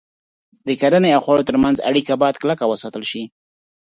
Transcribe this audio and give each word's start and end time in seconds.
د 0.67 0.69
کرنې 0.81 1.09
او 1.15 1.21
خوړو 1.25 1.47
تر 1.49 1.55
منځ 1.63 1.77
اړیکه 1.89 2.13
باید 2.21 2.39
کلکه 2.43 2.63
وساتل 2.67 3.03
شي. 3.11 3.23